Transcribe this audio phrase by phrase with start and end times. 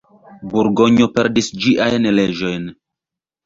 [0.53, 2.69] Burgonjo perdis ĝiajn leĝojn.